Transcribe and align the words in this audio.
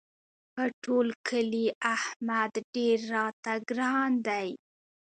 په 0.53 0.63
ټول 0.83 1.07
کلي 1.27 1.65
احمد 1.95 2.51
ډېر 2.75 2.97
راته 3.15 3.53
ګران 3.69 4.11
دی. 4.27 4.49